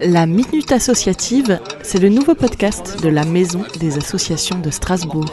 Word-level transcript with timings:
La 0.00 0.26
Minute 0.26 0.72
Associative, 0.72 1.58
c'est 1.82 1.98
le 1.98 2.10
nouveau 2.10 2.34
podcast 2.34 3.02
de 3.02 3.08
la 3.08 3.24
Maison 3.24 3.64
des 3.80 3.96
Associations 3.96 4.58
de 4.58 4.70
Strasbourg. 4.70 5.24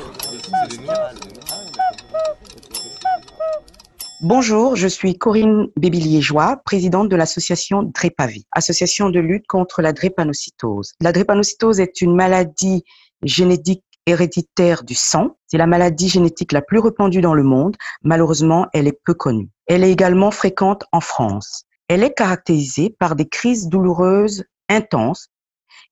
Bonjour, 4.21 4.77
je 4.77 4.87
suis 4.87 5.17
Corinne 5.17 5.67
Bébillier-Joie, 5.77 6.61
présidente 6.63 7.09
de 7.09 7.15
l'association 7.17 7.83
Drépavi, 7.83 8.45
association 8.53 9.09
de 9.09 9.19
lutte 9.19 9.47
contre 9.47 9.81
la 9.81 9.91
drépanocytose. 9.91 10.93
La 11.01 11.11
drépanocytose 11.11 11.81
est 11.81 11.99
une 11.99 12.15
maladie 12.15 12.83
génétique 13.21 13.83
héréditaire 14.05 14.83
du 14.83 14.95
sang. 14.95 15.35
C'est 15.47 15.57
la 15.57 15.67
maladie 15.67 16.07
génétique 16.07 16.53
la 16.53 16.61
plus 16.61 16.79
répandue 16.79 17.21
dans 17.21 17.33
le 17.33 17.43
monde. 17.43 17.75
Malheureusement, 18.01 18.67
elle 18.73 18.87
est 18.87 18.99
peu 19.03 19.13
connue. 19.13 19.49
Elle 19.67 19.83
est 19.83 19.91
également 19.91 20.31
fréquente 20.31 20.85
en 20.93 21.01
France. 21.01 21.65
Elle 21.89 22.03
est 22.03 22.13
caractérisée 22.13 22.95
par 22.97 23.15
des 23.15 23.27
crises 23.27 23.67
douloureuses 23.67 24.45
intenses 24.73 25.29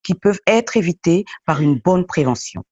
qui 0.03 0.15
peuvent 0.15 0.39
être 0.47 0.77
évitées 0.77 1.25
par 1.45 1.61
une 1.61 1.79
bonne 1.79 2.05
prévention. 2.05 2.63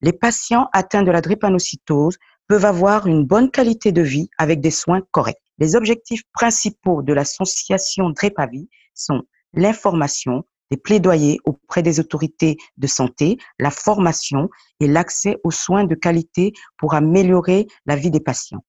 Les 0.00 0.12
patients 0.12 0.68
atteints 0.72 1.02
de 1.02 1.10
la 1.10 1.20
drépanocytose 1.20 2.16
peuvent 2.48 2.64
avoir 2.64 3.06
une 3.06 3.24
bonne 3.24 3.50
qualité 3.50 3.92
de 3.92 4.02
vie 4.02 4.30
avec 4.38 4.60
des 4.60 4.70
soins 4.70 5.02
corrects. 5.10 5.42
Les 5.58 5.74
objectifs 5.74 6.22
principaux 6.32 7.02
de 7.02 7.12
l'association 7.12 8.10
Drépavi 8.10 8.68
sont 8.94 9.22
l'information, 9.52 10.44
des 10.70 10.76
plaidoyers 10.76 11.38
auprès 11.44 11.82
des 11.82 12.00
autorités 12.00 12.56
de 12.76 12.86
santé, 12.86 13.38
la 13.58 13.70
formation 13.70 14.48
et 14.80 14.86
l'accès 14.86 15.38
aux 15.44 15.50
soins 15.50 15.84
de 15.84 15.94
qualité 15.94 16.52
pour 16.76 16.94
améliorer 16.94 17.66
la 17.86 17.96
vie 17.96 18.10
des 18.10 18.20
patients. 18.20 18.64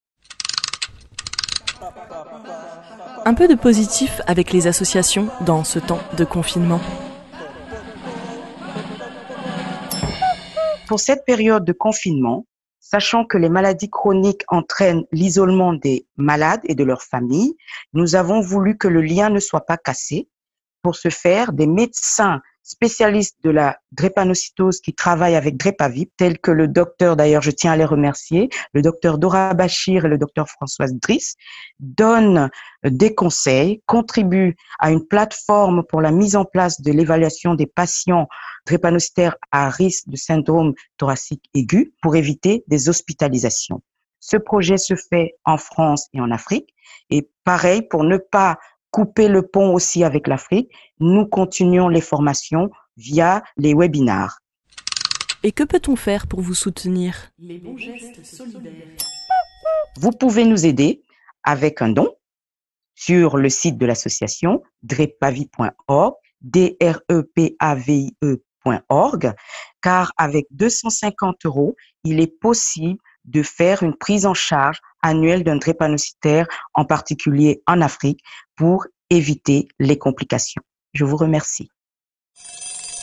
Un 3.27 3.33
peu 3.33 3.49
de 3.49 3.55
positif 3.55 4.21
avec 4.25 4.53
les 4.53 4.67
associations 4.67 5.27
dans 5.41 5.65
ce 5.65 5.79
temps 5.79 5.99
de 6.15 6.23
confinement. 6.23 6.79
Pour 10.87 11.01
cette 11.01 11.25
période 11.25 11.65
de 11.65 11.73
confinement, 11.73 12.45
sachant 12.79 13.25
que 13.25 13.37
les 13.37 13.49
maladies 13.49 13.89
chroniques 13.89 14.43
entraînent 14.47 15.03
l'isolement 15.11 15.73
des 15.73 16.07
malades 16.15 16.61
et 16.63 16.73
de 16.73 16.85
leurs 16.85 17.03
familles, 17.03 17.57
nous 17.91 18.15
avons 18.15 18.39
voulu 18.39 18.77
que 18.77 18.87
le 18.87 19.01
lien 19.01 19.29
ne 19.29 19.41
soit 19.41 19.65
pas 19.65 19.75
cassé 19.75 20.29
pour 20.87 20.95
ce 20.95 21.09
faire, 21.09 21.51
des 21.51 21.67
médecins 21.67 22.39
spécialistes 22.63 23.35
de 23.43 23.49
la 23.49 23.77
drépanocytose 23.91 24.79
qui 24.79 24.93
travaillent 24.93 25.35
avec 25.35 25.57
Drépavip, 25.57 26.13
tels 26.15 26.39
que 26.39 26.49
le 26.49 26.69
docteur, 26.69 27.17
d'ailleurs 27.17 27.41
je 27.41 27.51
tiens 27.51 27.73
à 27.73 27.75
les 27.75 27.83
remercier, 27.83 28.47
le 28.71 28.81
docteur 28.81 29.17
Dora 29.17 29.53
Bachir 29.53 30.05
et 30.05 30.07
le 30.07 30.17
docteur 30.17 30.47
Françoise 30.47 30.93
Driss, 30.93 31.35
donnent 31.81 32.49
des 32.85 33.13
conseils, 33.13 33.83
contribuent 33.85 34.55
à 34.79 34.91
une 34.91 35.05
plateforme 35.05 35.83
pour 35.83 35.99
la 35.99 36.11
mise 36.11 36.37
en 36.37 36.45
place 36.45 36.79
de 36.79 36.93
l'évaluation 36.93 37.53
des 37.53 37.67
patients 37.67 38.29
drépanocytaires 38.65 39.35
à 39.51 39.69
risque 39.69 40.07
de 40.07 40.15
syndrome 40.15 40.73
thoracique 40.95 41.49
aigu 41.53 41.91
pour 42.01 42.15
éviter 42.15 42.63
des 42.69 42.87
hospitalisations. 42.87 43.81
Ce 44.21 44.37
projet 44.37 44.77
se 44.77 44.95
fait 44.95 45.35
en 45.43 45.57
France 45.57 46.07
et 46.13 46.21
en 46.21 46.31
Afrique. 46.31 46.73
Et 47.09 47.29
pareil, 47.43 47.81
pour 47.81 48.05
ne 48.05 48.15
pas 48.15 48.57
couper 48.97 49.27
le 49.27 49.43
pont 49.43 49.75
aussi 49.75 50.03
avec 50.03 50.27
l'Afrique, 50.27 50.71
nous 50.99 51.27
continuons 51.27 51.87
les 51.87 52.01
formations 52.01 52.71
via 52.95 53.43
les 53.55 53.75
webinars. 53.75 54.39
Et 55.43 55.51
que 55.51 55.63
peut-on 55.63 55.95
faire 55.95 56.25
pour 56.25 56.41
vous 56.41 56.55
soutenir? 56.55 57.29
Les 57.37 57.59
bons 57.59 57.77
gestes 57.77 58.25
solidaires. 58.25 58.73
Vous 59.99 60.09
pouvez 60.09 60.45
nous 60.45 60.65
aider 60.65 61.03
avec 61.43 61.83
un 61.83 61.89
don 61.89 62.07
sur 62.95 63.37
le 63.37 63.49
site 63.49 63.77
de 63.77 63.85
l'association 63.85 64.63
drepavi.org, 64.81 66.15
d 66.41 66.75
r 66.81 66.99
e 67.11 67.21
p 67.21 67.55
a 67.59 67.75
v 67.75 67.93
i 67.93 68.15
e.org, 68.23 69.35
car 69.79 70.11
avec 70.17 70.47
250 70.49 71.45
euros, 71.45 71.75
il 72.03 72.19
est 72.19 72.39
possible 72.39 72.97
de 73.25 73.43
faire 73.43 73.83
une 73.83 73.95
prise 73.95 74.25
en 74.25 74.33
charge 74.33 74.79
annuelle 75.01 75.43
d'un 75.43 75.57
drépanocytaire, 75.57 76.47
en 76.73 76.85
particulier 76.85 77.61
en 77.67 77.81
Afrique, 77.81 78.21
pour 78.55 78.85
éviter 79.09 79.67
les 79.79 79.97
complications. 79.97 80.61
Je 80.93 81.05
vous 81.05 81.17
remercie. 81.17 81.69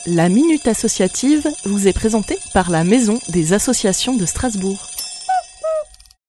La 0.07 0.29
Minute 0.29 0.67
Associative 0.67 1.47
vous 1.65 1.87
est 1.87 1.93
présentée 1.93 2.37
par 2.53 2.69
la 2.69 2.83
Maison 2.83 3.19
des 3.29 3.53
Associations 3.53 4.15
de 4.15 4.25
Strasbourg. 4.25 4.94